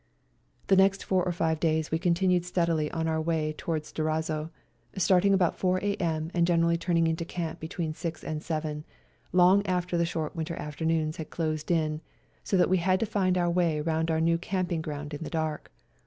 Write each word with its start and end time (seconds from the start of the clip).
The 0.65 0.75
next 0.75 1.03
four 1.03 1.23
or 1.23 1.31
five 1.31 1.59
days 1.59 1.91
we 1.91 1.99
continued 1.99 2.43
steadily 2.43 2.89
on 2.89 3.07
our 3.07 3.21
way 3.21 3.53
towards 3.55 3.91
Durazzo, 3.91 4.49
starting 4.97 5.31
about 5.31 5.55
4 5.59 5.77
a.m. 5.77 6.31
and 6.33 6.47
generally 6.47 6.75
turning 6.75 7.05
into 7.05 7.23
camp 7.23 7.59
between 7.59 7.93
6 7.93 8.23
and 8.23 8.41
7, 8.41 8.83
long 9.31 9.63
after 9.67 9.99
the 9.99 10.05
short 10.07 10.35
winter 10.35 10.55
afternoons 10.55 11.17
had 11.17 11.29
closed 11.29 11.69
in, 11.69 12.01
so 12.43 12.57
that 12.57 12.67
we 12.67 12.77
had 12.77 12.99
to 12.99 13.05
find 13.05 13.37
our 13.37 13.51
way 13.51 13.79
round 13.79 14.09
our 14.09 14.19
new 14.19 14.39
camping 14.39 14.81
ground 14.81 15.13
in 15.13 15.23
the 15.23 15.29
dark. 15.29 15.71